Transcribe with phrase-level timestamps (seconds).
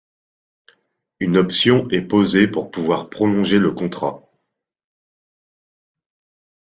[1.19, 4.23] Une option est posée pour pouvoir prolonger le contrat.